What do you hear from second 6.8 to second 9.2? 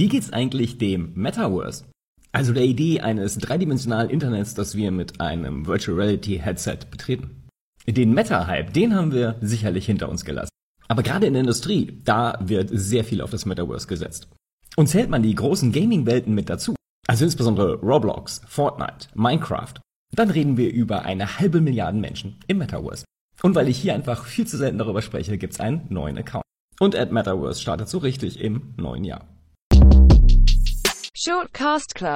betreten. Den Meta-Hype, den haben